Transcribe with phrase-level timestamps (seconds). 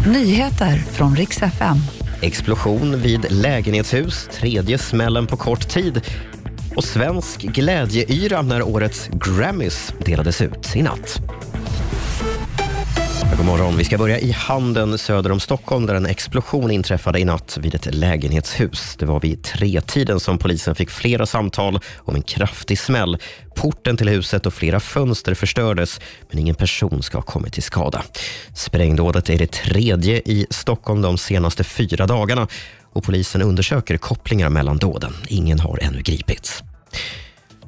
[0.00, 1.76] Nyheter från riks FM.
[2.22, 6.00] Explosion vid lägenhetshus, tredje smällen på kort tid
[6.76, 11.20] och svensk glädjeyra när årets Grammys delades ut i natt.
[13.36, 13.76] God morgon.
[13.76, 17.74] Vi ska börja i Handen söder om Stockholm där en explosion inträffade i natt vid
[17.74, 18.96] ett lägenhetshus.
[18.98, 23.18] Det var vid tretiden som polisen fick flera samtal om en kraftig smäll.
[23.54, 26.00] Porten till huset och flera fönster förstördes,
[26.30, 28.02] men ingen person ska ha kommit till skada.
[28.54, 32.48] Sprängdådet är det tredje i Stockholm de senaste fyra dagarna
[32.92, 35.12] och polisen undersöker kopplingar mellan dåden.
[35.26, 36.62] Ingen har ännu gripits.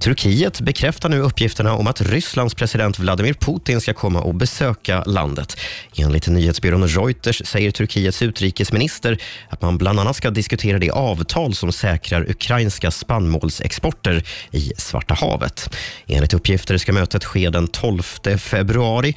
[0.06, 5.56] Turkiet bekräftar nu uppgifterna om att Rysslands president Vladimir Putin ska komma och besöka landet.
[5.96, 11.72] Enligt nyhetsbyrån Reuters säger Turkiets utrikesminister att man bland annat ska diskutera det avtal som
[11.72, 15.74] säkrar ukrainska spannmålsexporter i Svarta havet.
[16.06, 18.02] Enligt uppgifter ska mötet ske den 12
[18.38, 19.14] februari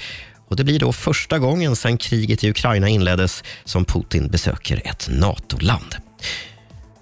[0.48, 5.08] och Det blir då första gången sedan kriget i Ukraina inleddes som Putin besöker ett
[5.12, 6.09] NATO-land.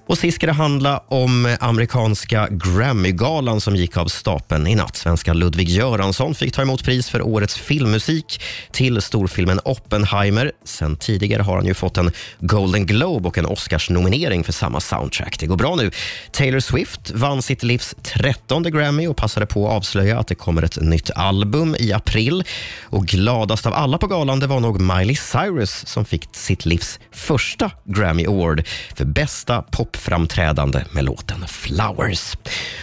[0.09, 4.95] Och sist ska det handla om amerikanska Grammygalan som gick av stapeln i natt.
[4.95, 8.41] Svenska Ludvig Göransson fick ta emot pris för årets filmmusik
[8.71, 10.51] till storfilmen Oppenheimer.
[10.65, 15.39] Sen tidigare har han ju fått en Golden Globe och en Oscars-nominering för samma soundtrack.
[15.39, 15.91] Det går bra nu.
[16.31, 20.61] Taylor Swift vann sitt livs trettonde Grammy och passade på att avslöja att det kommer
[20.61, 22.43] ett nytt album i april.
[22.83, 26.99] Och gladast av alla på galan det var nog Miley Cyrus som fick sitt livs
[27.11, 28.63] första Grammy Award
[28.95, 32.37] för bästa pop framträdande med låten Flowers.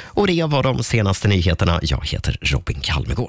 [0.05, 1.81] Och det var de senaste nyheterna.
[1.83, 3.23] Jag heter Robin Kalmegård.